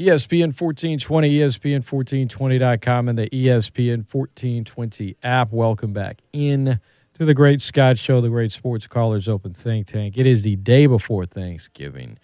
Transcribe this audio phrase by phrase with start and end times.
[0.00, 5.52] ESPN 1420, ESPN1420.com, and the ESPN 1420 app.
[5.52, 6.80] Welcome back in
[7.12, 10.16] to the Great Scott Show, the Great Sports Callers Open Think Tank.
[10.16, 12.18] It is the day before Thanksgiving.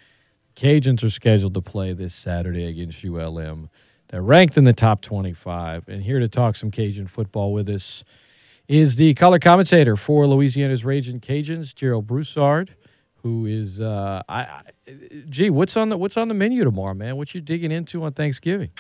[0.55, 3.69] Cajuns are scheduled to play this Saturday against ULM.
[4.09, 5.87] They're ranked in the top 25.
[5.87, 8.05] And here to talk some Cajun football with us
[8.69, 12.75] is the color commentator for Louisiana's Raging Cajuns, Gerald Broussard
[13.27, 14.63] who is uh, I, I,
[15.29, 17.17] gee, what's on the what's on the menu tomorrow, man?
[17.17, 18.71] What you digging into on Thanksgiving?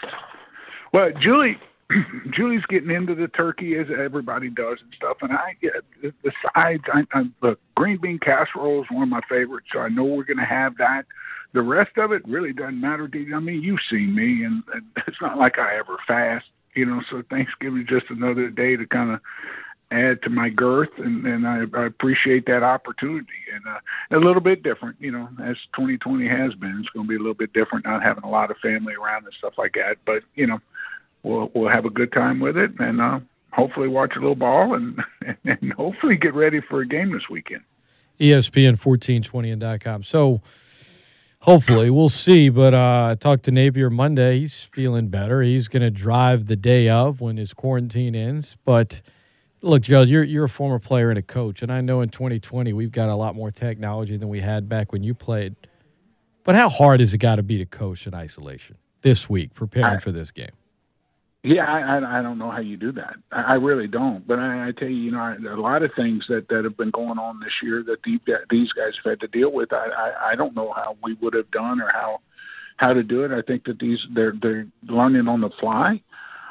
[0.92, 1.58] Well, Julie,
[2.30, 5.70] Julie's getting into the turkey as everybody does and stuff, and I yeah,
[6.00, 6.84] the, sides.
[6.92, 10.24] I, I, the green bean casserole is one of my favorites, so I know we're
[10.24, 11.06] going to have that.
[11.52, 13.10] The rest of it really doesn't matter.
[13.12, 13.34] You.
[13.34, 17.02] I mean, you've seen me, and, and it's not like I ever fast, you know.
[17.10, 19.20] So Thanksgiving is just another day to kind of
[19.90, 23.26] add to my girth, and, and I, I appreciate that opportunity.
[23.54, 26.78] And uh, a little bit different, you know, as 2020 has been.
[26.80, 29.24] It's going to be a little bit different, not having a lot of family around
[29.24, 29.96] and stuff like that.
[30.04, 30.60] But you know,
[31.22, 33.20] we'll we'll have a good time with it, and uh,
[33.52, 35.00] hopefully watch a little ball, and
[35.44, 37.62] and hopefully get ready for a game this weekend.
[38.18, 40.02] ESPN 1420 and .com.
[40.02, 40.42] So.
[41.40, 42.48] Hopefully, we'll see.
[42.48, 44.40] But uh, I talked to Napier Monday.
[44.40, 45.42] He's feeling better.
[45.42, 48.56] He's going to drive the day of when his quarantine ends.
[48.64, 49.00] But
[49.66, 52.72] Look, Gerald, you're you're a former player and a coach, and I know in 2020
[52.72, 55.56] we've got a lot more technology than we had back when you played.
[56.44, 59.96] But how hard has it got to be to coach in isolation this week, preparing
[59.96, 60.52] I, for this game?
[61.42, 63.16] Yeah, I, I don't know how you do that.
[63.32, 64.24] I, I really don't.
[64.24, 66.76] But I, I tell you, you know, I, a lot of things that that have
[66.76, 69.72] been going on this year that the, that these guys have had to deal with.
[69.72, 72.20] I, I I don't know how we would have done or how
[72.76, 73.32] how to do it.
[73.32, 76.00] I think that these they're they're learning on the fly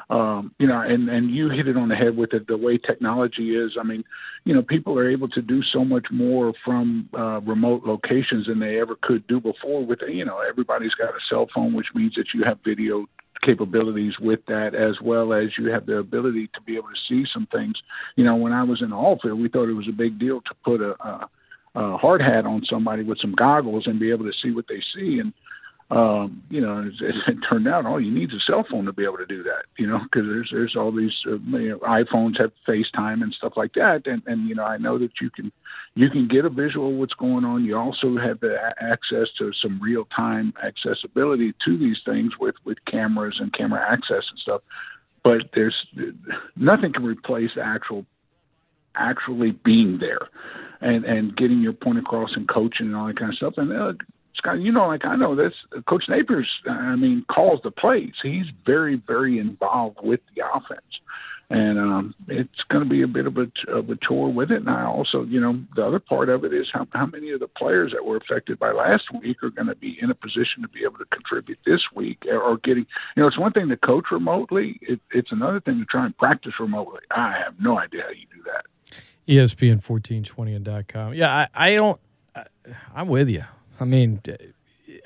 [0.08, 2.46] um, you know, and and you hit it on the head with it.
[2.46, 4.04] The way technology is, I mean,
[4.44, 8.60] you know, people are able to do so much more from uh, remote locations than
[8.60, 9.84] they ever could do before.
[9.84, 13.06] With you know, everybody's got a cell phone, which means that you have video
[13.42, 17.28] capabilities with that as well as you have the ability to be able to see
[17.32, 17.74] some things.
[18.14, 20.54] You know, when I was in Allfield, we thought it was a big deal to
[20.64, 21.28] put a, a,
[21.74, 24.82] a hard hat on somebody with some goggles and be able to see what they
[24.94, 25.18] see.
[25.18, 25.32] And
[25.88, 28.92] um, you know, it, it, turned out all you need is a cell phone to
[28.92, 29.66] be able to do that.
[29.78, 33.52] You know, because there's there's all these uh, you know, iPhones have FaceTime and stuff
[33.56, 35.52] like that, and and you know I know that you can
[35.94, 37.64] you can get a visual of what's going on.
[37.64, 42.78] You also have the access to some real time accessibility to these things with with
[42.90, 44.62] cameras and camera access and stuff.
[45.22, 45.76] But there's
[46.56, 48.06] nothing can replace the actual
[48.96, 50.30] actually being there
[50.80, 53.54] and and getting your point across and coaching and all that kind of stuff.
[53.56, 53.92] And uh,
[54.36, 55.52] Scott, you know, like I know this,
[55.88, 58.12] Coach Napier's, I mean, calls the plays.
[58.22, 60.80] He's very, very involved with the offense.
[61.48, 64.62] And um, it's going to be a bit of a, of a chore with it.
[64.62, 67.38] And I also, you know, the other part of it is how, how many of
[67.38, 70.62] the players that were affected by last week are going to be in a position
[70.62, 73.76] to be able to contribute this week or getting, you know, it's one thing to
[73.76, 74.80] coach remotely.
[74.82, 77.02] It, it's another thing to try and practice remotely.
[77.12, 78.64] I have no idea how you do that.
[79.28, 81.14] ESPN 1420 and dot .com.
[81.14, 82.00] Yeah, I, I don't,
[82.34, 82.44] I,
[82.92, 83.44] I'm with you.
[83.80, 84.20] I mean,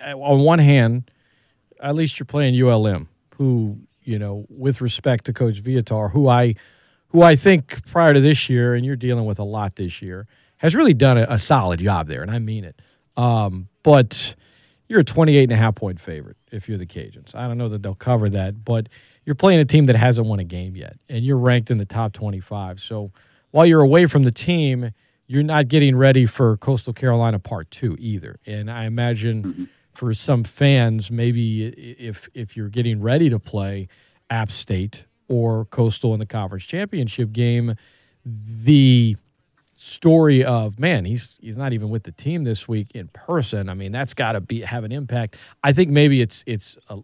[0.03, 1.11] on one hand,
[1.83, 6.55] at least you're playing ULM, who you know, with respect to Coach Viator, who I,
[7.09, 10.27] who I think prior to this year, and you're dealing with a lot this year,
[10.59, 12.81] has really done a, a solid job there, and I mean it.
[13.17, 14.35] Um, but
[14.89, 17.35] you're a 28 and a half point favorite if you're the Cajuns.
[17.35, 18.89] I don't know that they'll cover that, but
[19.25, 21.87] you're playing a team that hasn't won a game yet, and you're ranked in the
[21.87, 22.81] top 25.
[22.81, 23.13] So
[23.51, 24.91] while you're away from the team
[25.31, 28.41] you're not getting ready for Coastal Carolina Part Two either.
[28.47, 29.65] And I imagine mm-hmm.
[29.95, 33.87] for some fans, maybe if if you're getting ready to play
[34.29, 37.77] App State or Coastal in the conference championship game,
[38.25, 39.17] the
[39.77, 43.69] story of man, he's he's not even with the team this week in person.
[43.69, 45.37] I mean, that's got to be have an impact.
[45.63, 46.99] I think maybe it's it's a,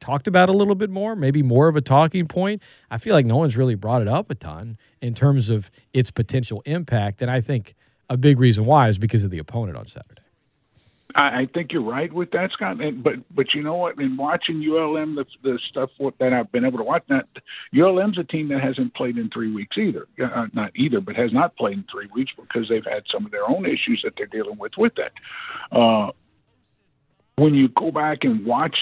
[0.00, 2.62] talked about a little bit more, maybe more of a talking point.
[2.90, 6.10] I feel like no one's really brought it up a ton in terms of its
[6.10, 7.22] potential impact.
[7.22, 7.74] And I think
[8.08, 10.22] a big reason why is because of the opponent on Saturday.
[11.14, 12.80] I, think you're right with that, Scott.
[12.80, 13.98] And, but but you know what?
[13.98, 17.26] In watching ULM, the, the stuff that I've been able to watch, that
[17.76, 20.06] ULM's a team that hasn't played in three weeks either.
[20.22, 23.32] Uh, not either, but has not played in three weeks because they've had some of
[23.32, 25.76] their own issues that they're dealing with with that.
[25.76, 26.12] Uh,
[27.36, 28.76] when you go back and watch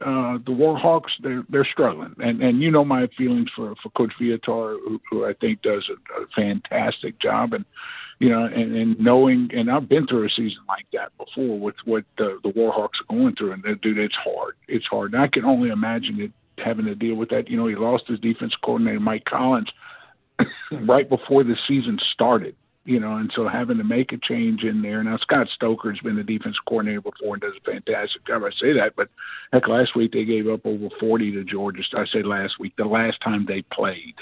[0.00, 4.12] uh, the Warhawks, they're they're struggling, and and you know my feelings for for Coach
[4.20, 7.64] Viator, who, who I think does a, a fantastic job, and
[8.20, 11.76] you know, and, and knowing, and I've been through a season like that before with
[11.86, 15.26] what the, the Warhawks are going through, and dude, it's hard, it's hard, and I
[15.26, 16.32] can only imagine it
[16.62, 17.48] having to deal with that.
[17.48, 19.70] You know, he lost his defense coordinator Mike Collins
[20.82, 22.54] right before the season started,
[22.84, 25.02] you know, and so having to make a change in there.
[25.04, 28.42] Now Scott Stoker's been the defense coordinator before and does a fantastic job.
[28.44, 29.08] I say that, but
[29.52, 31.82] heck, last week they gave up over 40 to Georgia.
[31.94, 34.14] I say last week, the last time they played.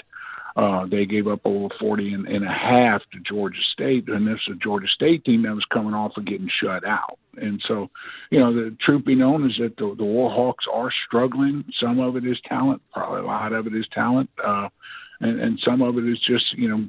[0.55, 4.39] Uh, they gave up over 40 and, and a half to Georgia State, and this
[4.47, 7.17] is a Georgia State team that was coming off of getting shut out.
[7.37, 7.89] And so,
[8.29, 11.63] you know, the truth be known is that the, the Warhawks are struggling.
[11.79, 14.67] Some of it is talent, probably a lot of it is talent, uh,
[15.21, 16.83] and, and some of it is just, you know,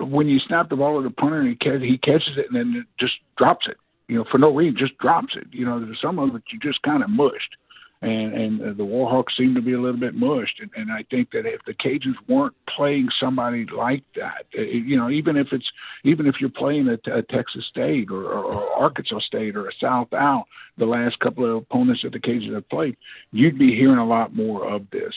[0.00, 2.56] when you snap the ball to the punter and he, catch, he catches it and
[2.56, 3.76] then it just drops it,
[4.08, 5.46] you know, for no reason, just drops it.
[5.52, 7.56] You know, there's some of it you just kind of mushed
[8.02, 10.60] and and the Warhawks seem to be a little bit mushed.
[10.60, 14.86] And, and I think that if the Cajuns weren't playing somebody like that, it, uh,
[14.86, 15.70] you know, even if it's
[16.04, 19.72] even if you're playing a, a Texas State or, or, or Arkansas State or a
[19.80, 20.46] South Al,
[20.78, 22.96] the last couple of opponents that the Cajuns have played,
[23.30, 25.14] you'd be hearing a lot more of this.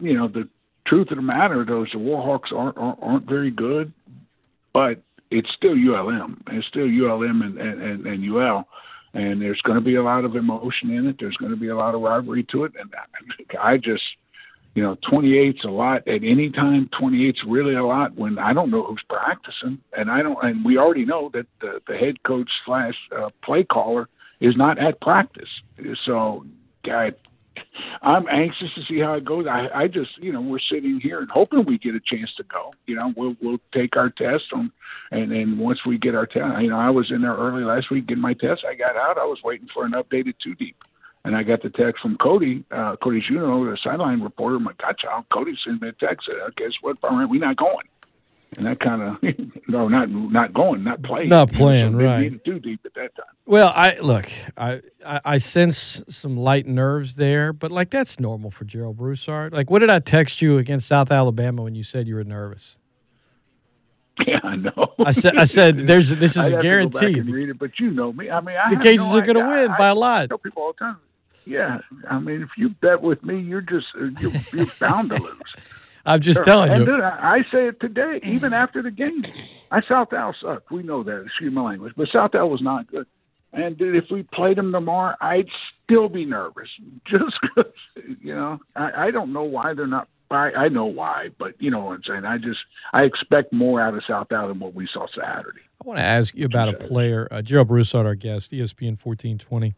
[0.00, 0.48] You know, the
[0.86, 3.92] truth of the matter though is the Warhawks aren't aren't, aren't very good,
[4.72, 6.42] but it's still ULM.
[6.48, 8.66] It's still ULM and and, and, and UL
[9.14, 11.16] and there's going to be a lot of emotion in it.
[11.18, 12.92] There's going to be a lot of rivalry to it, and
[13.60, 14.02] I just,
[14.74, 16.90] you know, 28's a lot at any time.
[17.00, 20.78] 28's really a lot when I don't know who's practicing, and I don't, and we
[20.78, 24.08] already know that the, the head coach slash uh, play caller
[24.40, 25.48] is not at practice.
[26.04, 26.44] So,
[26.84, 27.14] God,
[28.02, 29.46] I'm anxious to see how it goes.
[29.46, 32.42] I, I just, you know, we're sitting here and hoping we get a chance to
[32.42, 32.72] go.
[32.86, 34.70] You know, we'll we'll take our test on,
[35.10, 37.90] and then once we get our test, you know, I was in there early last
[37.90, 38.64] week getting my test.
[38.68, 39.18] I got out.
[39.18, 40.76] I was waiting for an updated two deep,
[41.24, 44.56] and I got the text from Cody, uh, Cody Juneau, the sideline reporter.
[44.56, 45.24] I'm like, gotcha.
[45.32, 46.26] Cody sent me a text.
[46.26, 46.98] Said, guess what?
[47.02, 47.86] We're not going
[48.56, 49.22] and that kind of
[49.68, 52.44] no, not not going, not playing, not playing, you know, right?
[52.44, 53.26] Too deep at that time.
[53.46, 58.50] Well, I look, I, I, I sense some light nerves there, but like that's normal
[58.50, 59.52] for Gerald Broussard.
[59.52, 62.76] Like, what did I text you against South Alabama when you said you were nervous?
[64.28, 64.94] Yeah, I know.
[65.04, 67.20] I said, I said, there's this is a guarantee.
[67.20, 68.30] read it, but you know me.
[68.30, 70.22] I mean, I the Cajuns no are going to win I, by a lot.
[70.22, 70.98] I tell people all the time.
[71.44, 75.20] Yeah, I mean, if you bet with me, you're just uh, you're, you're bound to
[75.20, 75.34] lose.
[76.06, 76.44] I'm just sure.
[76.44, 76.86] telling and you.
[76.86, 79.24] Dude, I, say it today, even after the game.
[79.70, 80.70] I South Al sucked.
[80.70, 81.22] We know that.
[81.24, 83.06] Excuse my language, but South Al was not good.
[83.52, 85.48] And dude, if we played them tomorrow, I'd
[85.84, 86.68] still be nervous.
[87.06, 87.72] Just because,
[88.20, 90.08] you know, I, I don't know why they're not.
[90.30, 92.24] I, I know why, but you know what I'm saying.
[92.24, 92.58] I just
[92.92, 95.60] I expect more out of South Al than what we saw Saturday.
[95.80, 99.74] I want to ask you about a player, uh, Gerald Broussard, our guest, ESPN 1420.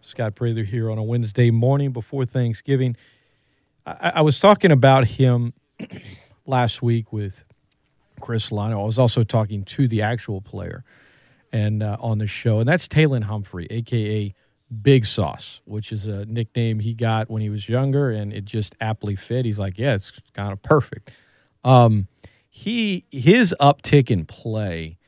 [0.00, 2.96] Scott Prather here on a Wednesday morning before Thanksgiving.
[3.84, 5.52] I, I was talking about him
[6.46, 7.44] last week with
[8.20, 8.80] Chris Lino.
[8.80, 10.84] I was also talking to the actual player
[11.52, 14.34] and uh, on the show, and that's Tayland Humphrey, aka
[14.82, 18.74] Big Sauce, which is a nickname he got when he was younger, and it just
[18.80, 19.46] aptly fit.
[19.46, 21.10] He's like, yeah, it's kind of perfect.
[21.64, 22.08] Um,
[22.50, 24.98] he his uptick in play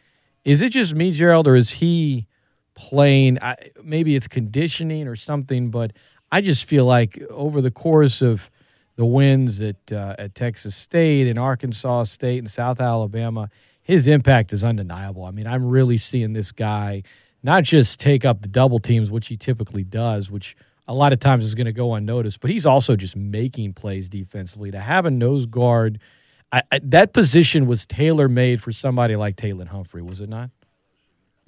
[0.44, 2.26] is it just me, Gerald, or is he
[2.75, 3.38] playing?
[3.43, 5.93] I, maybe it's conditioning or something, but
[6.32, 8.50] I just feel like over the course of
[9.00, 13.49] the wins at uh, at Texas State and Arkansas State and South Alabama,
[13.81, 15.25] his impact is undeniable.
[15.25, 17.02] I mean, I'm really seeing this guy
[17.43, 20.55] not just take up the double teams, which he typically does, which
[20.87, 24.11] a lot of times is going to go unnoticed, but he's also just making plays
[24.11, 24.70] defensively.
[24.70, 25.99] To have a nose guard,
[26.52, 30.50] I, I, that position was tailor made for somebody like Tayland Humphrey, was it not?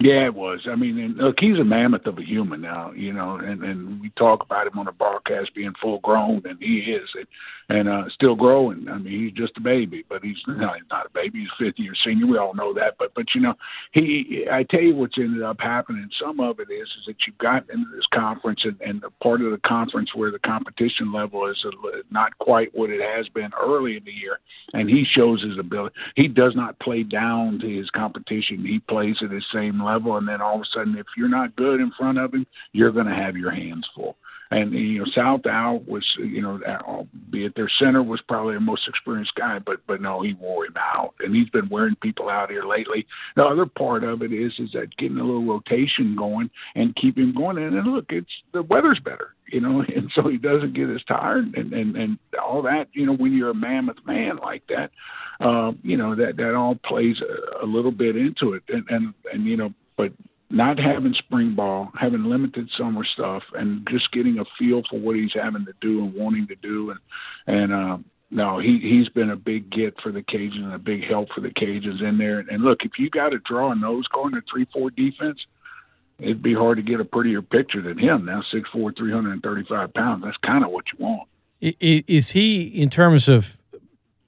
[0.03, 0.67] Yeah, it was.
[0.69, 4.01] I mean, and look, he's a mammoth of a human now, you know, and and
[4.01, 7.09] we talk about him on the broadcast being full grown, and he is.
[7.15, 7.25] And
[7.69, 8.87] and uh, still growing.
[8.89, 11.41] I mean, he's just a baby, but he's not, he's not a baby.
[11.41, 12.27] He's fifth year senior.
[12.27, 12.95] We all know that.
[12.99, 13.53] But but you know,
[13.91, 14.45] he.
[14.51, 16.09] I tell you what's ended up happening.
[16.21, 19.41] Some of it is is that you've got into this conference, and, and the part
[19.41, 21.63] of the conference where the competition level is
[22.11, 24.39] not quite what it has been early in the year,
[24.73, 25.95] and he shows his ability.
[26.15, 28.65] He does not play down to his competition.
[28.65, 31.55] He plays at his same level, and then all of a sudden, if you're not
[31.55, 34.15] good in front of him, you're going to have your hands full.
[34.53, 38.87] And you know, South Al was, you know, albeit their center was probably the most
[38.87, 42.51] experienced guy, but but no, he wore him out, and he's been wearing people out
[42.51, 43.07] here lately.
[43.35, 47.17] The other part of it is is that getting a little rotation going and keep
[47.17, 47.57] him going.
[47.57, 51.03] And, and look, it's the weather's better, you know, and so he doesn't get as
[51.05, 52.89] tired and and and all that.
[52.93, 54.91] You know, when you're a mammoth man like that,
[55.43, 59.13] uh, you know that that all plays a, a little bit into it, and and
[59.33, 60.11] and you know, but
[60.53, 65.15] not having spring ball, having limited summer stuff, and just getting a feel for what
[65.15, 66.99] he's having to do and wanting to do, and
[67.47, 67.97] and uh,
[68.29, 71.41] no, he he's been a big get for the Cajuns and a big help for
[71.41, 72.39] the Cajuns in there.
[72.39, 75.39] And look, if you got to draw a nose going to three four defense,
[76.19, 78.25] it'd be hard to get a prettier picture than him.
[78.25, 80.23] Now six four, three hundred and thirty five pounds.
[80.23, 81.27] That's kind of what you want.
[81.61, 83.57] Is he in terms of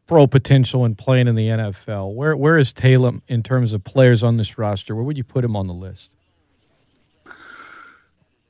[0.08, 2.14] pro potential and playing in the NFL.
[2.14, 4.96] Where where is Tayland in terms of players on this roster?
[4.96, 6.15] Where would you put him on the list?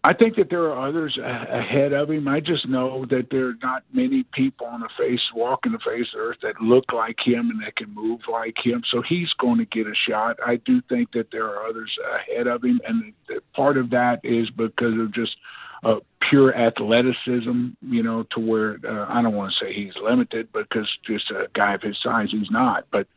[0.05, 2.27] I think that there are others ahead of him.
[2.27, 6.05] I just know that there are not many people on the face, walking the face
[6.13, 8.83] of earth that look like him and that can move like him.
[8.91, 10.37] So he's going to get a shot.
[10.45, 13.13] I do think that there are others ahead of him, and
[13.55, 15.35] part of that is because of just
[15.83, 15.95] uh,
[16.29, 17.69] pure athleticism.
[17.81, 21.47] You know, to where uh, I don't want to say he's limited, because just a
[21.55, 22.85] guy of his size, he's not.
[22.91, 23.07] But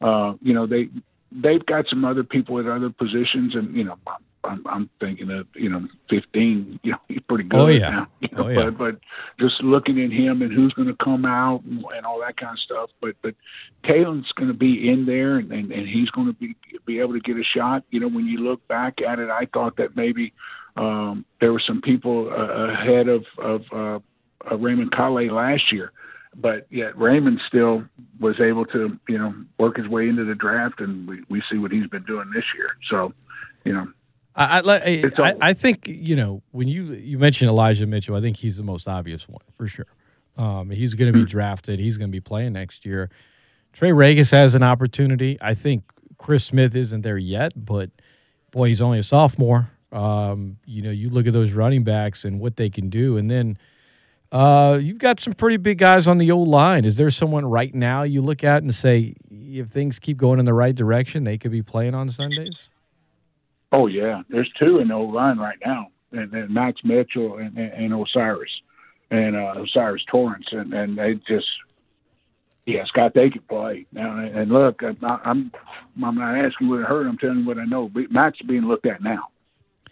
[0.00, 0.88] uh, you know, they
[1.30, 3.98] they've got some other people at other positions, and you know,
[4.44, 6.80] I'm, I'm thinking of you know 15.
[6.82, 7.60] You know, he's pretty good.
[7.60, 7.90] Oh yeah.
[7.90, 8.70] Now, you know, oh, yeah.
[8.70, 9.00] But but
[9.40, 12.52] just looking at him and who's going to come out and, and all that kind
[12.52, 12.90] of stuff.
[13.00, 13.34] But but
[13.84, 17.14] Tayland's going to be in there and, and and he's going to be be able
[17.14, 17.84] to get a shot.
[17.90, 20.32] You know, when you look back at it, I thought that maybe
[20.76, 23.98] um, there were some people uh, ahead of of uh,
[24.50, 25.92] uh, Raymond Calais last year
[26.40, 27.84] but yet Raymond still
[28.20, 31.58] was able to, you know, work his way into the draft, and we, we see
[31.58, 32.76] what he's been doing this year.
[32.90, 33.12] So,
[33.64, 33.88] you know,
[34.34, 38.36] I, I, I, I, think you know when you you mentioned Elijah Mitchell, I think
[38.36, 39.86] he's the most obvious one for sure.
[40.36, 41.26] Um, he's going to be hmm.
[41.26, 41.80] drafted.
[41.80, 43.10] He's going to be playing next year.
[43.72, 45.36] Trey Ragas has an opportunity.
[45.40, 45.84] I think
[46.16, 47.90] Chris Smith isn't there yet, but
[48.52, 49.70] boy, he's only a sophomore.
[49.90, 53.30] Um, you know, you look at those running backs and what they can do, and
[53.30, 53.58] then
[54.30, 56.84] uh, you've got some pretty big guys on the old line.
[56.84, 60.44] Is there someone right now you look at and say, if things keep going in
[60.44, 62.68] the right direction, they could be playing on Sundays?
[63.72, 67.72] Oh yeah, there's two in the line right now, and, and Max Mitchell and, and,
[67.72, 68.50] and O'Cyrus,
[69.10, 71.46] and uh, O'Cyrus Torrence, and, and they just
[72.68, 74.18] yeah, Scott, they can play now.
[74.18, 75.52] And look, I'm I'm,
[76.04, 77.06] I'm not asking what I heard.
[77.06, 77.90] I'm telling you what I know.
[78.10, 79.28] Max being looked at now,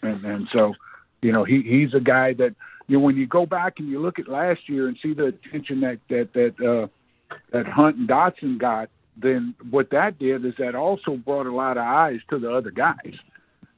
[0.02, 0.74] and and so,
[1.22, 2.54] you know, he he's a guy that
[2.86, 5.26] you know when you go back and you look at last year and see the
[5.26, 6.86] attention that that that uh,
[7.50, 11.78] that Hunt and Dotson got, then what that did is that also brought a lot
[11.78, 13.14] of eyes to the other guys.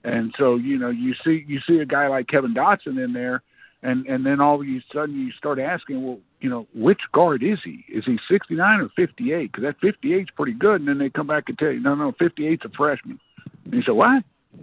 [0.04, 3.42] And so, you know, you see you see a guy like Kevin Dotson in there,
[3.82, 7.42] and and then all of a sudden you start asking, well, you know, which guard
[7.42, 7.84] is he?
[7.88, 9.50] Is he 69 or 58?
[9.50, 10.80] Because that 58 is pretty good.
[10.80, 13.18] And then they come back and tell you, no, no, 58's a freshman.
[13.64, 14.22] And you say, what?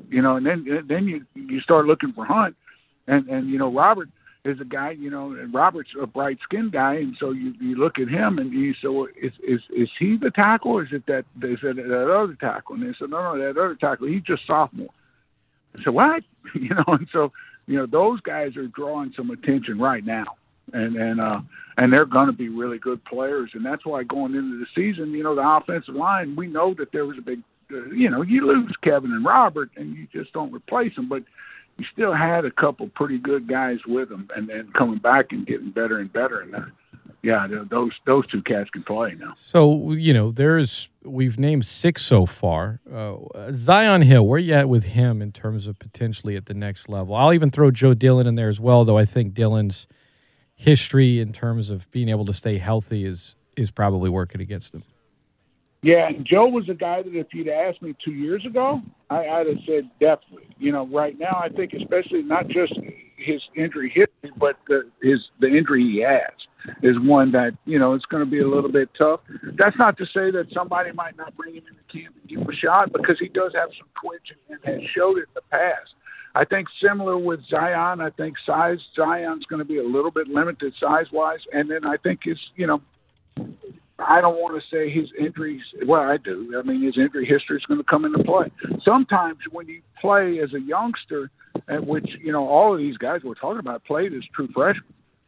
[0.09, 2.55] You know, and then then you you start looking for Hunt,
[3.07, 4.09] and and you know Robert
[4.45, 7.75] is a guy, you know, and Robert's a bright skinned guy, and so you you
[7.75, 10.71] look at him and you say, well, is is is he the tackle?
[10.73, 12.75] Or is it that is it that other tackle?
[12.75, 14.89] And they said, no, no, that other tackle, he's just sophomore.
[15.83, 16.23] So what?
[16.53, 17.33] You know, and so
[17.65, 20.25] you know those guys are drawing some attention right now,
[20.71, 21.41] and and uh,
[21.77, 25.11] and they're going to be really good players, and that's why going into the season,
[25.11, 27.41] you know, the offensive line, we know that there was a big,
[27.73, 31.23] uh, you know, you lose Kevin and Robert, and you just don't replace them, but
[31.77, 35.45] you still had a couple pretty good guys with them, and then coming back and
[35.45, 36.55] getting better and better, and.
[36.55, 36.61] Uh,
[37.25, 39.33] yeah, those those two cats can play now.
[39.43, 42.81] So you know, there's we've named six so far.
[42.87, 43.15] Uh,
[43.49, 47.15] Zi'Yon Hill, where you at with him in terms of potentially at the next level?
[47.15, 49.87] I'll even throw Joe Dillon in there as well, though I think Dillon's
[50.53, 54.83] history in terms of being able to stay healthy is is probably working against him.
[55.81, 59.47] Yeah, Joe was a guy that if you'd asked me two years ago, I, I'd
[59.47, 60.47] have said definitely.
[60.59, 62.73] You know, right now I think especially not just
[63.17, 66.29] his injury history, but the, his the injury he has
[66.81, 69.21] is one that you know it's going to be a little bit tough.
[69.57, 72.49] That's not to say that somebody might not bring him into camp and give him
[72.49, 75.93] a shot because he does have some twitch and, has showed it in the past.
[76.33, 78.01] I think similar with Zi'Yon.
[78.01, 81.85] I think size Zi'Yon's going to be a little bit limited size wise, and then
[81.85, 82.81] I think his you know
[83.97, 85.61] I don't want to say his injuries.
[85.85, 86.53] Well, I do.
[86.57, 88.51] I mean, his injury history is going to come into play.
[88.85, 91.31] Sometimes when you play as a youngster,
[91.69, 94.83] at which you know all of these guys we're talking about played as true freshmen,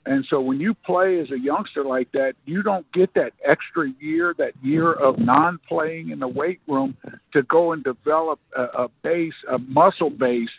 [0.08, 3.90] and so when you play as a youngster like that, you don't get that extra
[4.00, 6.96] year, that year of non-playing in the weight room
[7.34, 10.50] to go and develop a, a base, a muscle base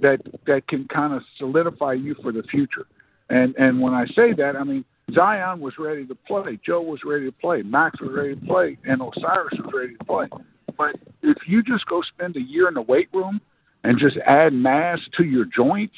[0.00, 2.86] that that can kind of solidify you for the future.
[3.30, 6.58] And and when I say that, I mean Zi'Yon was ready to play.
[6.64, 7.62] Joe was ready to play.
[7.62, 8.76] Max was ready to play.
[8.84, 10.28] And O'Cyrus was ready to play.
[10.76, 13.40] But if you just go spend a year in the weight room
[13.84, 15.94] and just add mass to your joints,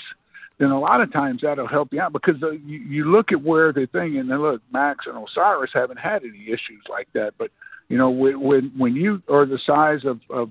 [0.59, 3.43] then a lot of times that'll help you out because the, you, you look at
[3.43, 7.35] where the thing and then look, Max and O'Cyrus haven't had any issues like that.
[7.39, 7.51] But
[7.89, 10.51] you know, when when, you are the size of, of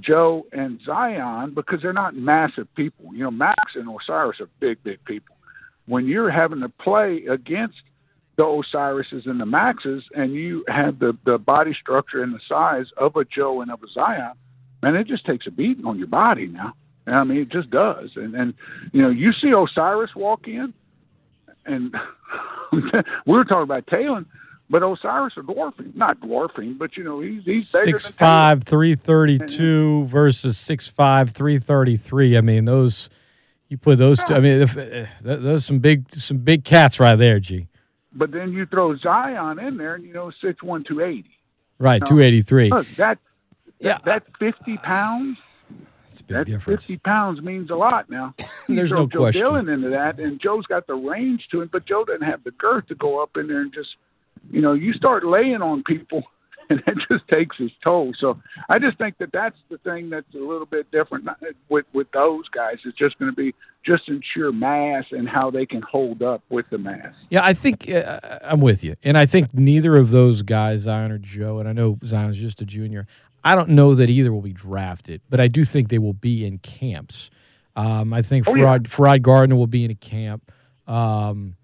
[0.00, 3.06] Joe and Zi'Yon, because they're not massive people.
[3.14, 5.36] You know, Max and O'Cyrus are big, big people.
[5.86, 7.76] When you're having to play against
[8.36, 12.86] the O'Cyruses and the Maxes, and you have the the body structure and the size
[12.96, 14.34] of a Joe and of a Zi'Yon,
[14.82, 16.74] man, it just takes a beating on your body now.
[17.06, 18.10] I mean, it just does.
[18.16, 18.54] And and
[18.92, 20.72] you know, you see O'Cyrus walk in,
[21.66, 21.94] and
[22.72, 22.82] we
[23.26, 24.26] were talking about Tayland.
[24.70, 29.38] But O'Cyrus is dwarfing, not dwarfing, but you know he's he's six five three thirty
[29.38, 32.38] two versus six five three thirty three.
[32.38, 33.10] I mean those
[33.68, 34.34] you put those two.
[34.34, 37.68] I mean if, uh, those some big some big cats right there, G.
[38.14, 41.30] But then you throw Zi'Yon in there, and you know six one two eighty.
[41.78, 42.70] Right, two eighty three.
[42.70, 43.18] Look, that,
[43.80, 45.36] yeah, that fifty pounds.
[46.14, 46.86] That's a big that difference.
[46.86, 48.34] Fifty pounds means a lot now.
[48.68, 49.42] There's no Joe question.
[49.42, 52.52] Dillon into that, and Joe's got the range to him, but Joe doesn't have the
[52.52, 53.96] girth to go up in there and just
[54.50, 56.22] you know, you start laying on people
[56.70, 58.12] and it just takes its toll.
[58.18, 58.40] So
[58.70, 61.28] I just think that that's the thing that's a little bit different
[61.68, 62.76] with with those guys.
[62.84, 63.54] It's just going to be
[63.84, 67.14] just in sheer mass and how they can hold up with the mass.
[67.28, 71.10] Yeah, I think uh, I'm with you, and I think neither of those guys, Zi'Yon
[71.10, 73.06] or Joe, and I know Zi'Yon's just a junior.
[73.44, 76.46] I don't know that either will be drafted, but I do think they will be
[76.46, 77.30] in camps.
[77.76, 78.94] Um, I think oh, Ferrod, yeah.
[78.94, 80.50] Ferrod Gardner will be in a camp.
[80.86, 81.56] Um,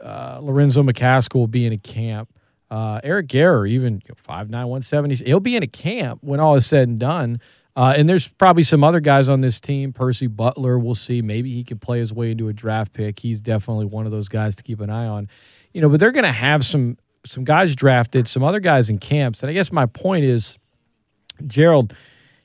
[0.00, 2.30] uh, Lorenzo McCaskill will be in a camp.
[2.70, 6.56] Uh, Eric Garror, even five nine one seventy, he'll be in a camp when all
[6.56, 7.40] is said and done.
[7.76, 9.92] Uh, and there's probably some other guys on this team.
[9.92, 11.20] Percy Butler, we'll see.
[11.20, 13.18] Maybe he can play his way into a draft pick.
[13.18, 15.28] He's definitely one of those guys to keep an eye on.
[15.72, 18.98] You know, but they're going to have some some guys drafted, some other guys in
[18.98, 19.42] camps.
[19.42, 20.58] And I guess my point is,
[21.46, 21.94] Gerald,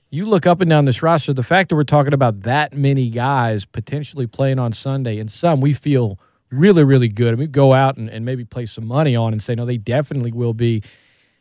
[0.10, 1.34] you look up and down this roster.
[1.34, 5.62] The fact that we're talking about that many guys potentially playing on Sunday, and some
[5.62, 6.20] we feel
[6.52, 7.34] really, really good.
[7.34, 9.78] I mean, go out and, and maybe place some money on and say, no, they
[9.78, 10.84] definitely will be.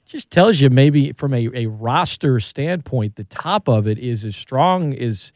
[0.07, 4.37] Just tells you maybe from a, a roster standpoint, the top of it is as
[4.37, 5.33] strong as.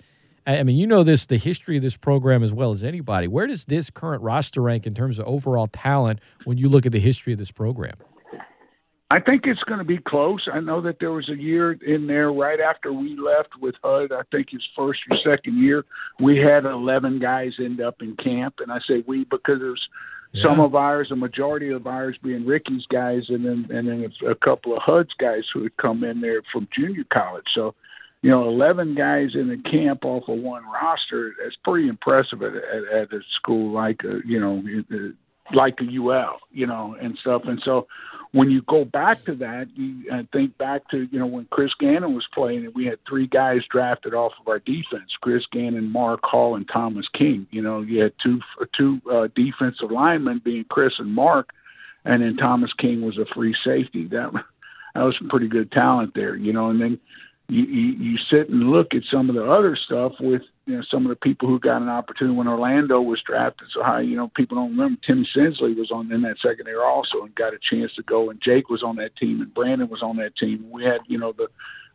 [0.46, 3.26] I mean, you know this, the history of this program as well as anybody.
[3.26, 6.92] Where does this current roster rank in terms of overall talent when you look at
[6.92, 7.94] the history of this program?
[9.10, 10.48] I think it's going to be close.
[10.52, 14.12] I know that there was a year in there right after we left with HUD.
[14.12, 15.84] I think his first or second year,
[16.20, 18.56] we had 11 guys end up in camp.
[18.60, 19.88] And I say we because there's
[20.32, 20.42] yeah.
[20.42, 24.30] some of ours, a majority of ours being Ricky's guys, and then and then a,
[24.30, 27.46] a couple of HUD's guys who had come in there from junior college.
[27.54, 27.74] So,
[28.22, 32.56] you know, 11 guys in the camp off of one roster, that's pretty impressive at,
[32.56, 34.62] at, at a school like, a, you know,
[35.52, 37.42] like a UL, you know, and stuff.
[37.44, 37.86] And so
[38.34, 41.70] when you go back to that, you uh, think back to you know when Chris
[41.78, 45.92] Gannon was playing, and we had three guys drafted off of our defense: Chris Gannon,
[45.92, 47.46] Mark Hall, and Thomas King.
[47.52, 48.40] You know, you had two
[48.76, 51.50] two uh, defensive linemen being Chris and Mark,
[52.04, 54.08] and then Thomas King was a free safety.
[54.08, 54.32] That
[54.94, 56.34] that was some pretty good talent there.
[56.34, 56.98] You know, and then
[57.48, 60.82] you, you you sit and look at some of the other stuff with you know
[60.90, 64.00] some of the people who got an opportunity when Orlando was drafted so high.
[64.00, 67.34] You know, people don't remember Tim Sensley was on in that second year also and
[67.34, 70.16] got a chance to go, and Jake was on that team, and Brandon was on
[70.16, 70.70] that team.
[70.70, 71.48] We had you know the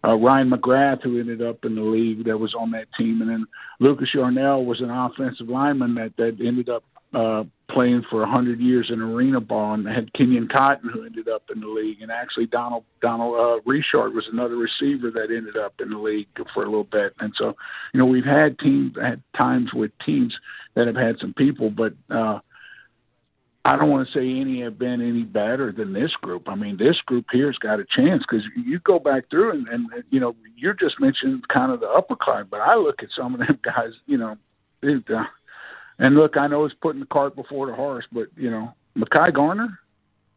[0.08, 3.30] uh, Ryan McGrath who ended up in the league that was on that team, and
[3.30, 3.46] then
[3.80, 8.60] Lucas Yarnell was an offensive lineman that that ended up uh, playing for a hundred
[8.60, 12.02] years in arena ball, and they had Kenyon Cotton who ended up in the league,
[12.02, 16.28] and actually Donald Donald uh, Richard was another receiver that ended up in the league
[16.54, 17.14] for a little bit.
[17.20, 17.56] And so,
[17.94, 20.36] you know, we've had teams had times with teams
[20.76, 22.40] that have had some people, but uh,
[23.66, 26.48] I don't want to say any have been any better than this group.
[26.48, 29.88] I mean, this group here's got a chance because you go back through and, and
[30.12, 33.34] you know you're just mentioning kind of the upper class, but I look at some
[33.34, 34.38] of them guys, you know.
[34.82, 35.26] It, uh,
[36.00, 39.34] and look, I know it's putting the cart before the horse, but you know, Mekhi
[39.34, 39.80] Garner,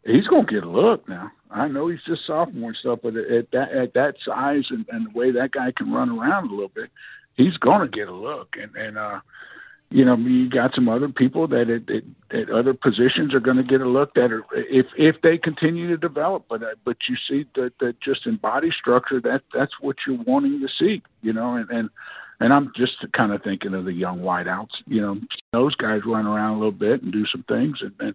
[0.05, 1.31] he's going to get a look now.
[1.51, 5.07] I know he's just sophomore and stuff, but at that at that size and, and
[5.07, 6.91] the way that guy can run around a little bit,
[7.37, 8.57] he's going to get a look.
[8.61, 9.21] And and uh,
[9.91, 13.59] you know, you got some other people that at, at, at other positions are going
[13.59, 16.47] to get a look that are if if they continue to develop.
[16.49, 20.23] But uh, but you see that that just in body structure, that that's what you're
[20.27, 21.03] wanting to see.
[21.21, 21.91] You know, and and
[22.43, 24.71] and I'm just kind of thinking of the young wideouts.
[24.87, 25.21] You know,
[25.53, 28.15] those guys run around a little bit and do some things, and, and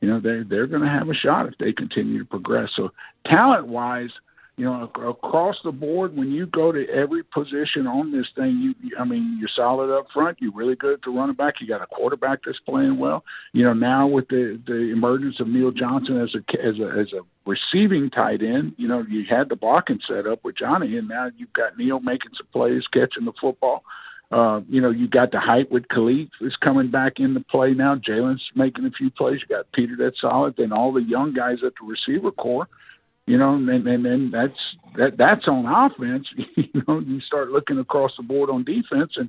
[0.00, 2.70] you know they they're going to have a shot if they continue to progress.
[2.76, 2.90] So
[3.26, 4.10] talent wise,
[4.58, 8.96] you know, across the board, when you go to every position on this thing, you,
[8.98, 10.38] I mean, you're solid up front.
[10.40, 11.54] You're really good at the running back.
[11.60, 13.22] You got a quarterback that's playing well.
[13.52, 17.12] You know, now with the the emergence of Neal Johnson as a as a as
[17.12, 21.06] a receiving tight end, you know, you had the blocking set up with Johnny, and
[21.06, 23.84] now you've got Neal making some plays, catching the football.
[24.32, 27.94] Uh, you know, you got the height with Khalid is coming back into play now.
[27.94, 29.38] Jalen's making a few plays.
[29.40, 30.54] You got Peter that's solid.
[30.58, 32.68] Then all the young guys at the receiver core
[33.28, 34.58] you know, and and then that's
[34.96, 36.26] that that's on offense.
[36.56, 39.28] you know, you start looking across the board on defense, and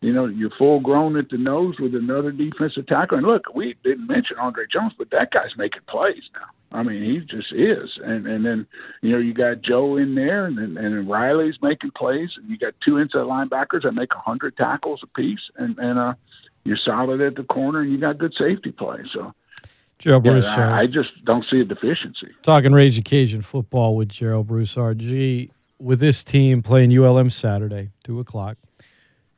[0.00, 3.18] you know you're full grown at the nose with another defensive tackle.
[3.18, 6.78] And look, we didn't mention Andre Jones, but that guy's making plays now.
[6.78, 7.90] I mean, he just is.
[8.02, 8.66] And and then
[9.02, 12.56] you know you got Joe in there, and and, and Riley's making plays, and you
[12.56, 16.14] got two inside linebackers that make a hundred tackles apiece, and and uh,
[16.64, 19.00] you're solid at the corner, and you got good safety play.
[19.12, 19.34] So
[20.04, 20.58] Gerald Yeah, Broussard.
[20.72, 22.28] I, I just don't see a deficiency.
[22.42, 24.98] Talking Ragin' Cajun football with Gerald Broussard.
[24.98, 28.58] G, with this team playing ULM Saturday, 2 o'clock,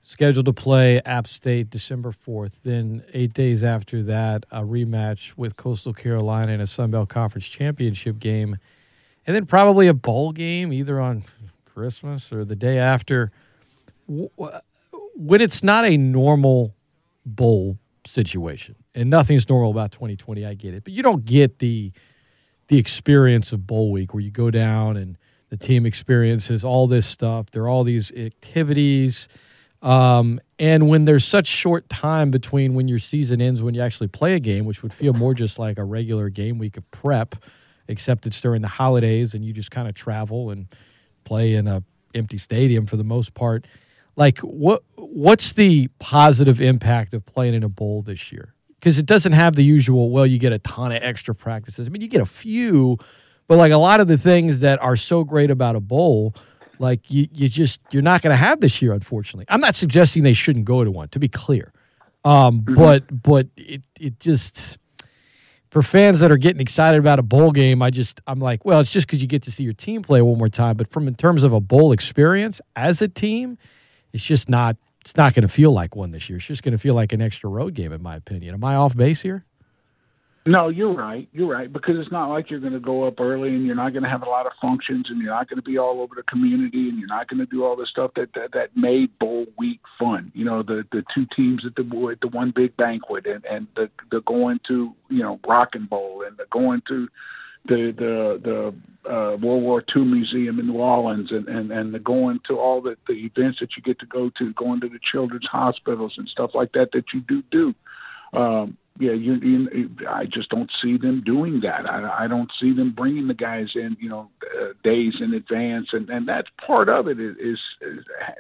[0.00, 2.55] scheduled to play App State December 4th.
[2.64, 7.46] Then, eight days after that, a rematch with Coastal Carolina in a Sun Belt Conference
[7.46, 8.59] championship game.
[9.24, 11.22] And then probably a bowl game either on
[11.64, 13.31] Christmas or the day after.
[14.09, 16.74] When it's not a normal
[17.24, 21.92] bowl situation, and nothing's normal about 2020, I get it, but you don't get the
[22.68, 25.16] the experience of bowl week where you go down and
[25.50, 27.48] the team experiences all this stuff.
[27.52, 29.28] There are all these activities.
[29.82, 34.09] Um, and when there's such short time between when your season ends when you actually
[34.09, 37.37] play a game, which would feel more just like a regular game week of prep,
[37.87, 40.66] except it's during the holidays and you just kind of travel and
[41.22, 41.85] play in a
[42.16, 43.64] empty stadium for the most part.
[44.16, 48.55] Like what what's the positive impact of playing in a bowl this year?
[48.87, 51.88] Because it doesn't have the usual, well, you get a ton of extra practices.
[51.88, 52.99] I mean, you get a few,
[53.49, 56.37] but like a lot of the things that are so great about a bowl,
[56.79, 59.44] like you, you just you're not going to have this year, unfortunately.
[59.49, 61.72] I'm not suggesting they shouldn't go to one, to be clear,
[62.25, 64.79] um, but but it it just
[65.68, 68.79] for fans that are getting excited about a bowl game, I just I'm like, well,
[68.79, 70.77] it's just because you get to see your team play one more time.
[70.77, 73.59] But from in terms of a bowl experience as a team,
[74.12, 76.38] it's just not it's not going to feel like one this year.
[76.38, 78.54] It's just going to feel like an extra road game, in my opinion.
[78.54, 79.44] Am I off base here?
[80.44, 81.28] No, you're right.
[81.32, 83.92] You're right because it's not like you're going to go up early and you're not
[83.92, 86.16] going to have a lot of functions and you're not going to be all over
[86.16, 89.16] the community and you're not going to do all the stuff that, that that made
[89.20, 90.32] bowl week fun.
[90.34, 93.68] You know, the the two teams at the at the one big banquet and and
[93.76, 97.08] the the going to you know Rock and Bowl and the going to
[97.68, 101.98] the the the uh, World War II museum in New Orleans and and and the
[101.98, 105.00] going to all the the events that you get to go to, going to the
[105.12, 107.74] children's hospitals and stuff like that that you do do.
[108.38, 111.88] Um, yeah, you, you, I just don't see them doing that.
[111.88, 115.88] I, I don't see them bringing the guys in, you know, uh, days in advance,
[115.92, 117.59] and and that's part of it is, is,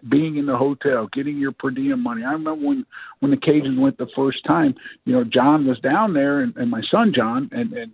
[0.08, 2.24] being in the hotel, getting your per diem money.
[2.24, 2.86] I remember when
[3.20, 6.70] when the Cajuns went the first time, you know, John was down there, and, and
[6.70, 7.92] my son John, and and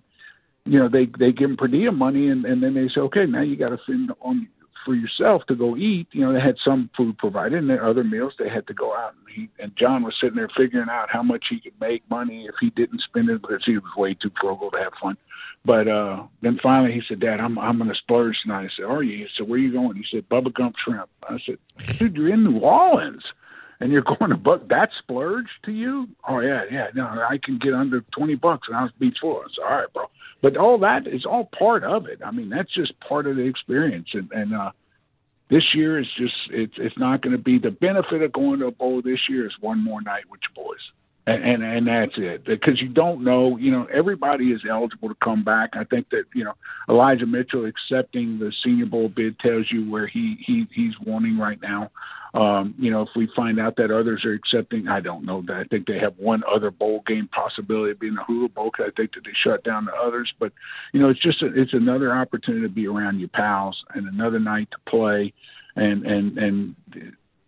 [0.65, 3.27] you know they they give him per diem money, and and then they say, okay,
[3.27, 4.49] now you got to spend on
[4.85, 6.09] for yourself to go eat.
[6.13, 8.95] You know, they had some food provided, and there other meals they had to go
[8.95, 9.51] out and eat.
[9.59, 12.71] And John was sitting there figuring out how much he could make money if he
[12.71, 15.17] didn't spend it because he was way too frugal to have fun.
[15.65, 18.65] But uh then finally he said, Dad, I'm I'm gonna splurge tonight.
[18.65, 19.19] I said, Are you?
[19.19, 19.97] He said, Where are you going?
[19.97, 21.09] He said, Bubba Gump Shrimp.
[21.23, 21.59] I said,
[21.99, 23.23] Dude, you're in New Orleans
[23.79, 26.09] and you're going to book that splurge to you?
[26.29, 26.89] Oh yeah, yeah.
[26.95, 29.39] No, I can get under twenty bucks and I was beach full.
[29.39, 30.05] I said, All right, bro.
[30.43, 32.21] But all that is all part of it.
[32.25, 34.09] I mean, that's just part of the experience.
[34.13, 34.73] And, and uh,
[35.49, 38.67] this year is just it's it's not going to be the benefit of going to
[38.67, 40.81] a bowl this year is one more night with your boys.
[41.25, 45.15] And, and and that's it because you don't know you know everybody is eligible to
[45.23, 46.55] come back i think that you know
[46.89, 51.63] elijah mitchell accepting the senior bowl bid tells you where he he he's wanting right
[51.63, 51.93] now
[52.35, 55.57] um, you know, if we find out that others are accepting, I don't know that.
[55.57, 58.71] I think they have one other bowl game possibility being the Hula Bowl.
[58.71, 60.53] Cause I think that they shut down the others, but
[60.93, 64.39] you know, it's just a, it's another opportunity to be around your pals and another
[64.39, 65.35] night to play,
[65.77, 66.75] and and and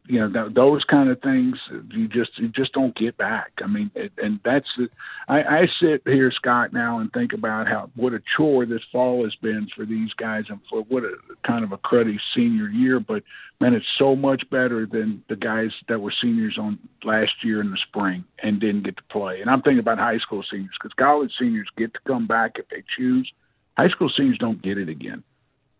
[0.07, 1.57] you know th- those kind of things
[1.90, 3.53] you just you just don't get back.
[3.62, 4.88] I mean, it, and that's the,
[5.29, 9.25] I, I sit here, Scott, now and think about how what a chore this fall
[9.25, 11.14] has been for these guys and for what a
[11.47, 13.01] kind of a cruddy senior year.
[13.01, 13.23] But
[13.61, 17.71] man, it's so much better than the guys that were seniors on last year in
[17.71, 19.40] the spring and didn't get to play.
[19.40, 22.69] And I'm thinking about high school seniors because college seniors get to come back if
[22.69, 23.31] they choose.
[23.79, 25.25] High school seniors don't get it again.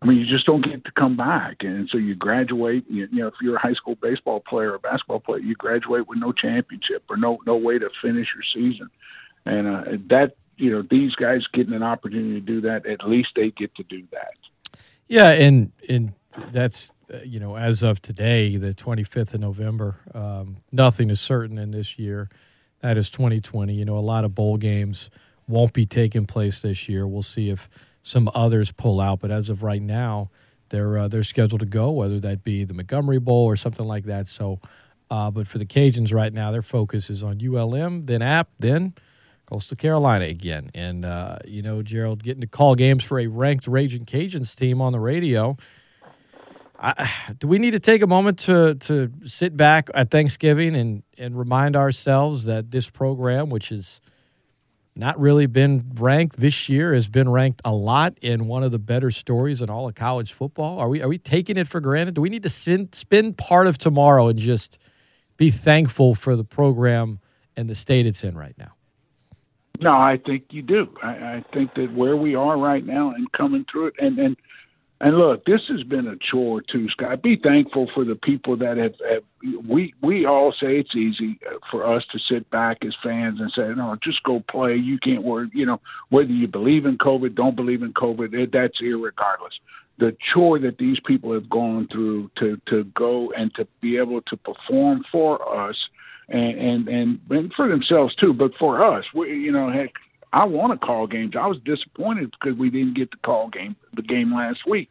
[0.01, 2.85] I mean, you just don't get to come back, and so you graduate.
[2.89, 6.19] You, know, if you're a high school baseball player or basketball player, you graduate with
[6.19, 8.89] no championship or no no way to finish your season,
[9.45, 13.29] and uh, that you know these guys getting an opportunity to do that, at least
[13.35, 14.33] they get to do that.
[15.07, 16.13] Yeah, and and
[16.51, 19.97] that's uh, you know as of today, the 25th of November.
[20.13, 22.29] Um, nothing is certain in this year.
[22.81, 23.73] That is 2020.
[23.73, 25.09] You know, a lot of bowl games
[25.47, 27.07] won't be taking place this year.
[27.07, 27.69] We'll see if
[28.05, 30.29] some others pull out, but as of right now,
[30.69, 34.05] they're uh, they're scheduled to go, whether that be the Montgomery Bowl or something like
[34.05, 34.27] that.
[34.27, 34.59] So,
[35.09, 38.93] uh, but for the Cajuns right now, their focus is on ULM, then App, then
[39.47, 40.69] Coastal Carolina again.
[40.75, 44.81] And uh, you know, Gerald getting to call games for a ranked Raging Cajuns team
[44.81, 45.57] on the radio.
[46.77, 51.01] I, do we need to take a moment to to sit back at Thanksgiving and
[51.17, 53.99] and remind ourselves that this program, which is
[54.95, 58.79] not really been ranked this year, has been ranked a lot in one of the
[58.79, 60.79] better stories in all of college football.
[60.79, 62.15] Are we are we taking it for granted?
[62.15, 64.79] Do we need to spend spend part of tomorrow and just
[65.37, 67.19] be thankful for the program
[67.57, 68.71] and the state it's in right now?
[69.81, 70.87] No, I think you do.
[71.03, 74.37] I, I think that where we are right now and coming through it, and and
[75.05, 77.21] and look, this has been a chore too, Scott.
[77.21, 79.21] Be thankful for the people that have, have.
[79.63, 83.51] We we all say it's easy uh, for us to sit back as fans and
[83.55, 84.73] say, no, just go play.
[84.77, 85.51] You can't worry.
[85.53, 88.51] You know whether you believe in COVID, don't believe in COVID.
[88.51, 89.53] That's irregardless.
[89.99, 94.23] The chore that these people have gone through to to go and to be able
[94.23, 95.75] to perform for us
[96.29, 99.91] and and and, and for themselves too, but for us, we, you know, heck,
[100.35, 101.33] I want to call games.
[101.39, 104.89] I was disappointed because we didn't get to call game the game last week.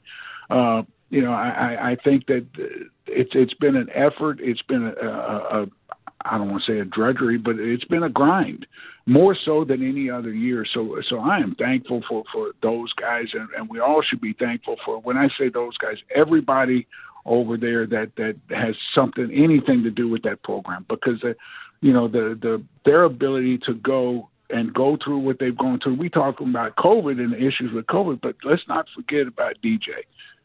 [0.48, 2.46] Uh, you know, I, I think that
[3.06, 4.40] it's it's been an effort.
[4.40, 5.66] It's been a, a, a
[6.24, 8.66] I don't want to say a drudgery, but it's been a grind
[9.04, 10.64] more so than any other year.
[10.72, 14.32] So so I am thankful for for those guys, and, and we all should be
[14.32, 14.98] thankful for.
[14.98, 16.86] When I say those guys, everybody
[17.26, 21.22] over there that that has something anything to do with that program because.
[21.22, 21.34] Uh,
[21.80, 25.96] you know the the their ability to go and go through what they've gone through.
[25.96, 29.88] We talk about COVID and the issues with COVID, but let's not forget about DJ.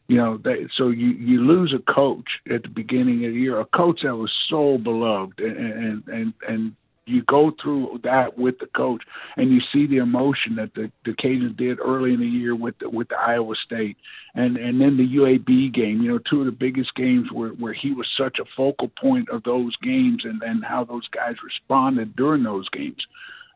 [0.08, 3.60] You know, they, so you you lose a coach at the beginning of the year,
[3.60, 8.58] a coach that was so beloved, and and and, and you go through that with
[8.58, 9.02] the coach,
[9.36, 12.78] and you see the emotion that the, the Cajuns did early in the year with
[12.78, 13.96] the, with the Iowa State,
[14.34, 16.02] and and then the UAB game.
[16.02, 19.28] You know, two of the biggest games where where he was such a focal point
[19.30, 23.06] of those games, and and how those guys responded during those games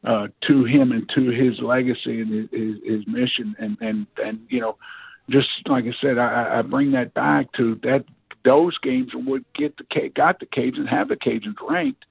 [0.04, 3.56] uh, to him and to his legacy and his, his mission.
[3.58, 4.76] And, and, and, you know,
[5.30, 8.04] just like I said, I, I bring that back to that
[8.44, 12.04] those games would get the got the Cajuns have the Cajuns ranked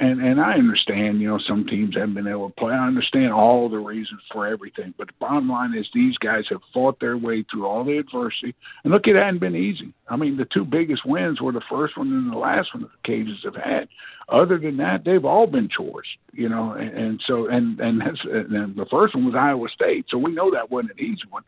[0.00, 2.72] and and I understand, you know, some teams haven't been able to play.
[2.72, 6.62] I understand all the reasons for everything, but the bottom line is these guys have
[6.72, 8.54] fought their way through all the adversity.
[8.82, 9.92] And look, it hadn't been easy.
[10.08, 12.90] I mean, the two biggest wins were the first one and the last one that
[13.02, 13.88] the Cajuns have had.
[14.28, 16.72] Other than that, they've all been chores, you know.
[16.72, 20.32] And, and so, and and that's and the first one was Iowa State, so we
[20.32, 21.44] know that wasn't an easy one.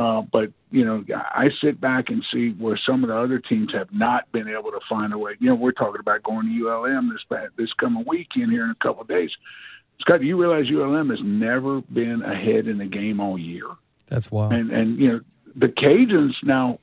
[0.00, 3.70] Uh, but you know, I sit back and see where some of the other teams
[3.74, 5.32] have not been able to find a way.
[5.40, 8.82] You know, we're talking about going to ULM this this coming weekend here in a
[8.82, 9.30] couple of days.
[10.00, 13.66] Scott, do you realize ULM has never been ahead in the game all year?
[14.06, 14.54] That's wild.
[14.54, 15.20] And and you know,
[15.54, 16.78] the Cajuns now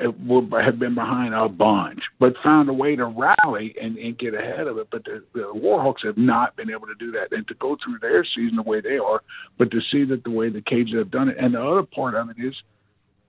[0.00, 4.66] have been behind a bunch, but found a way to rally and, and get ahead
[4.66, 4.88] of it.
[4.90, 7.98] But the, the Warhawks have not been able to do that, and to go through
[8.00, 9.22] their season the way they are,
[9.58, 11.36] but to see that the way the Cajuns have done it.
[11.38, 12.54] And the other part of it is,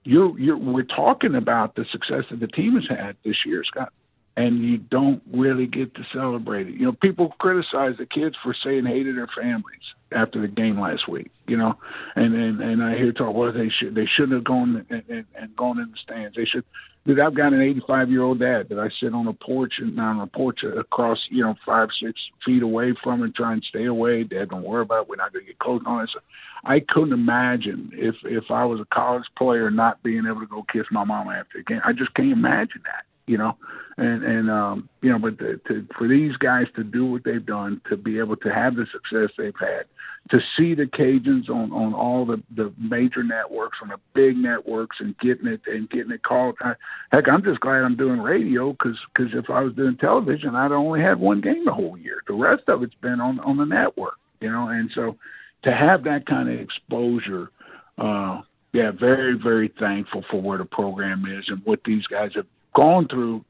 [0.03, 3.91] you're, you're we're talking about the success that the team has had this year, Scott
[4.37, 6.75] and you don't really get to celebrate it.
[6.75, 10.79] You know, people criticize the kids for saying hey to their families after the game
[10.79, 11.31] last week.
[11.47, 11.75] You know,
[12.15, 15.25] and and, and I hear talk well they should they shouldn't have gone and, and,
[15.39, 16.35] and gone in the stands.
[16.35, 16.65] They should.
[17.05, 19.99] Dude, I've got an 85 year old dad that I sit on a porch and
[19.99, 23.85] on a porch across you know five six feet away from and try and stay
[23.85, 24.23] away.
[24.23, 25.09] Dad, don't worry about it.
[25.09, 26.07] We're not going to get close on.
[26.11, 26.19] So
[26.65, 30.65] I couldn't imagine if if I was a college player not being able to go
[30.73, 31.81] kiss my mom after the game.
[31.85, 33.57] I just can't imagine that you know,
[33.97, 37.45] and and um, you know, but to, to, for these guys to do what they've
[37.45, 39.85] done, to be able to have the success they've had,
[40.31, 44.97] to see the Cajuns on on all the the major networks, on the big networks,
[44.99, 46.55] and getting it and getting it called.
[46.61, 46.73] I,
[47.11, 50.71] heck, I'm just glad I'm doing radio because because if I was doing television, I'd
[50.71, 52.21] only had one game the whole year.
[52.27, 55.17] The rest of it's been on on the network, you know, and so
[55.63, 57.49] to have that kind of exposure.
[57.97, 58.41] Uh,
[58.73, 63.07] yeah, very, very thankful for where the program is and what these guys have gone
[63.07, 63.43] through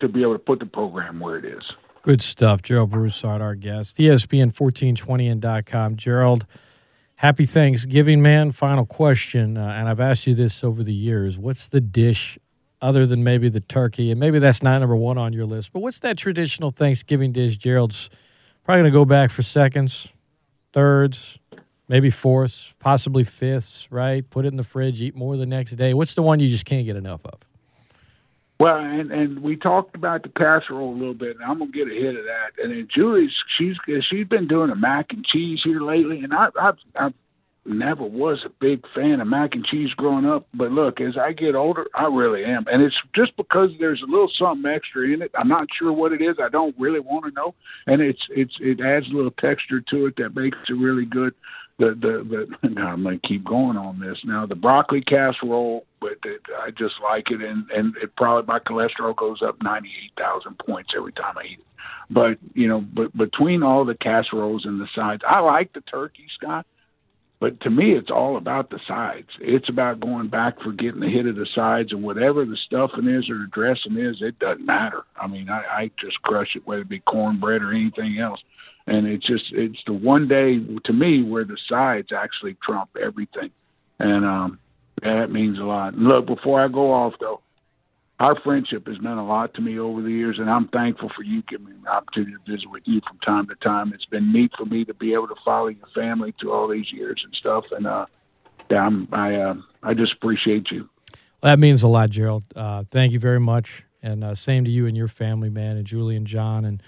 [0.00, 1.62] to be able to put the program where it is.
[2.02, 2.62] Good stuff.
[2.62, 3.96] Gerald Broussard, our guest.
[3.96, 5.96] ESPN1420and.com.
[5.96, 6.46] Gerald,
[7.14, 8.50] happy Thanksgiving, man.
[8.50, 11.38] Final question, uh, and I've asked you this over the years.
[11.38, 12.38] What's the dish
[12.80, 14.10] other than maybe the turkey?
[14.10, 17.56] And maybe that's not number one on your list, but what's that traditional Thanksgiving dish
[17.56, 18.10] Gerald's
[18.64, 20.08] probably going to go back for seconds,
[20.72, 21.38] thirds,
[21.86, 24.28] maybe fourths, possibly fifths, right?
[24.28, 25.94] Put it in the fridge, eat more the next day.
[25.94, 27.38] What's the one you just can't get enough of?
[28.62, 31.88] Well, and and we talked about the casserole a little bit, and I'm gonna get
[31.88, 32.62] ahead of that.
[32.62, 33.74] And then Julie's she's
[34.08, 37.08] she's been doing a mac and cheese here lately, and I I I
[37.66, 41.32] never was a big fan of mac and cheese growing up, but look, as I
[41.32, 45.22] get older, I really am, and it's just because there's a little something extra in
[45.22, 45.32] it.
[45.36, 46.36] I'm not sure what it is.
[46.40, 47.56] I don't really want to know,
[47.88, 51.34] and it's it's it adds a little texture to it that makes it really good
[51.78, 55.86] the the the now I'm going to keep going on this now the broccoli casserole
[56.00, 60.58] but it, I just like it and and it probably my cholesterol goes up 98,000
[60.58, 61.66] points every time I eat it
[62.10, 66.26] but you know but between all the casseroles and the sides I like the turkey
[66.36, 66.66] Scott
[67.40, 69.26] But to me, it's all about the sides.
[69.40, 73.08] It's about going back for getting the hit of the sides, and whatever the stuffing
[73.08, 75.02] is or the dressing is, it doesn't matter.
[75.20, 78.40] I mean, I, I just crush it, whether it be cornbread or anything else.
[78.86, 83.50] And it's just it's the one day to me where the sides actually trump everything,
[83.98, 84.58] and um,
[85.02, 85.94] that means a lot.
[85.94, 87.40] And look, before I go off though,
[88.18, 91.22] our friendship has meant a lot to me over the years, and I'm thankful for
[91.22, 93.92] you giving me the opportunity to visit with you from time to time.
[93.92, 96.92] It's been neat for me to be able to follow your family through all these
[96.92, 98.06] years and stuff, and uh,
[98.70, 100.88] yeah, I'm, I uh, I just appreciate you.
[101.42, 102.44] Well, that means a lot, Gerald.
[102.54, 105.86] Uh, thank you very much, and uh, same to you and your family, man, and
[105.86, 106.82] Julie and John and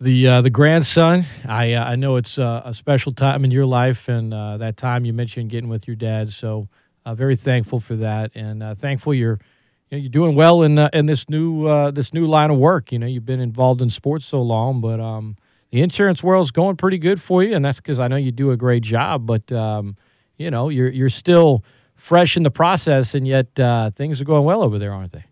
[0.00, 1.24] the uh, the grandson.
[1.46, 4.76] I uh, I know it's uh, a special time in your life, and uh, that
[4.76, 6.32] time you mentioned getting with your dad.
[6.32, 6.68] So
[7.04, 9.40] uh, very thankful for that, and uh, thankful you're
[9.90, 12.92] you you're doing well in in this new this new line of work.
[12.92, 15.36] You know, you've been involved in sports so long, but um,
[15.70, 18.50] the insurance world's going pretty good for you, and that's because I know you do
[18.50, 19.26] a great job.
[19.26, 19.96] But um,
[20.36, 23.54] you know, you're you're still fresh in the process, and yet
[23.94, 25.24] things are going well over there, aren't they?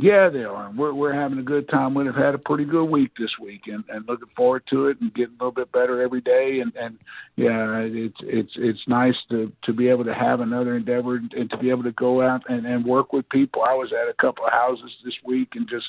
[0.00, 0.72] Yeah, they are.
[0.74, 1.92] We're we're having a good time.
[1.92, 5.12] We've had a pretty good week this week, and, and looking forward to it, and
[5.12, 6.60] getting a little bit better every day.
[6.60, 6.98] And, and
[7.36, 11.56] yeah, it's it's it's nice to to be able to have another endeavor and to
[11.58, 13.62] be able to go out and, and work with people.
[13.62, 15.86] I was at a couple of houses this week, and just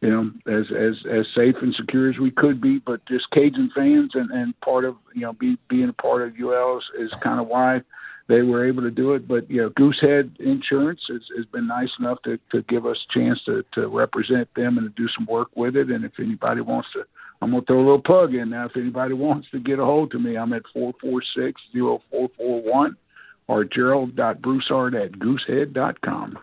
[0.00, 3.70] you know, as as as safe and secure as we could be, but just Cajun
[3.74, 7.20] fans and and part of you know be, being a part of UL is, is
[7.20, 7.82] kind of why
[8.30, 9.26] they were able to do it.
[9.26, 13.18] But you know, Goosehead Insurance has, has been nice enough to, to give us a
[13.18, 15.90] chance to, to represent them and to do some work with it.
[15.90, 17.04] And if anybody wants to,
[17.42, 18.66] I'm gonna throw a little plug in now.
[18.66, 22.00] If anybody wants to get a hold of me, I'm at four four six zero
[22.10, 22.96] four four one
[23.48, 26.38] or gerald.broussard at goosehead.com.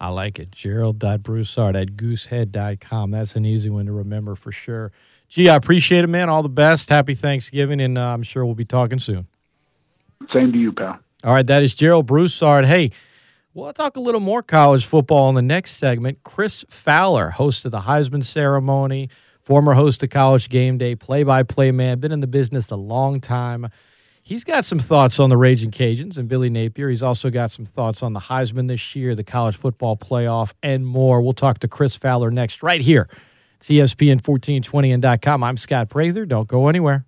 [0.00, 0.50] I like it.
[0.50, 3.12] Gerald.broussard at goosehead.com.
[3.12, 4.90] That's an easy one to remember for sure.
[5.28, 6.28] Gee, I appreciate it, man.
[6.28, 6.88] All the best.
[6.88, 9.28] Happy Thanksgiving, and uh, I'm sure we'll be talking soon.
[10.32, 10.98] Same to you, pal.
[11.24, 12.64] All right, that is Gerald Broussard.
[12.64, 12.92] Hey,
[13.52, 16.22] we'll talk a little more college football in the next segment.
[16.22, 19.08] Chris Fowler, host of the Heisman ceremony,
[19.42, 22.76] former host of College Game Day, play by play man, been in the business a
[22.76, 23.68] long time.
[24.22, 26.88] He's got some thoughts on the Ragin' Cajuns and Billy Napier.
[26.88, 30.86] He's also got some thoughts on the Heisman this year, the college football playoff, and
[30.86, 31.20] more.
[31.20, 33.08] We'll talk to Chris Fowler next, right here.
[33.56, 35.42] It's ESPN 1420 and.com.
[35.42, 36.26] I'm Scott Prather.
[36.26, 37.07] Don't go anywhere.